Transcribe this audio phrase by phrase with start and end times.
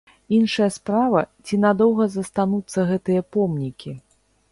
[0.35, 3.93] Іншая справа, ці надоўга застануцца гэтыя помнікі?